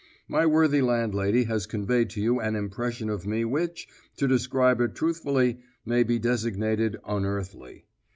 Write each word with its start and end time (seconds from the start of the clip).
My 0.27 0.47
worthy 0.47 0.81
landlady 0.81 1.43
has 1.43 1.67
conveyed 1.67 2.09
to 2.09 2.21
you 2.21 2.39
an 2.39 2.55
impression 2.55 3.07
of 3.07 3.27
me 3.27 3.45
which, 3.45 3.87
to 4.17 4.27
describe 4.27 4.81
it 4.81 4.95
truthfully, 4.95 5.59
may 5.85 6.01
be 6.01 6.17
designated 6.17 6.97
unearthly. 7.05 7.85